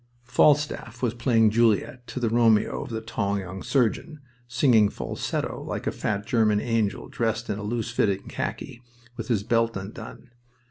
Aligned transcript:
Falstaff 0.23 1.03
was 1.03 1.13
playing 1.13 1.51
Juliet 1.51 2.07
to 2.07 2.19
the 2.19 2.31
Romeo 2.31 2.81
of 2.81 2.89
the 2.89 3.01
tall 3.01 3.37
young 3.37 3.61
surgeon, 3.61 4.19
singing 4.47 4.89
falsetto 4.89 5.61
like 5.61 5.85
a 5.85 5.91
fat 5.91 6.25
German 6.25 6.59
angel 6.59 7.07
dressed 7.07 7.51
in 7.51 7.61
loose 7.61 7.91
fitting 7.91 8.27
khaki, 8.27 8.81
with 9.15 9.27
his 9.27 9.43
belt 9.43 9.77
undone. 9.77 10.31